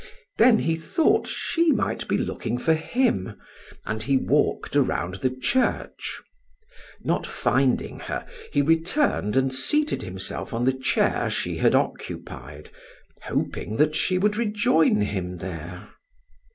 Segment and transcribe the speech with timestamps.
[0.39, 3.39] Then he thought she might be looking for him,
[3.85, 6.19] and he walked around the church.
[7.03, 12.71] Not finding her, he returned and seated himself on the chair she had occupied,
[13.25, 15.89] hoping that she would rejoin him there.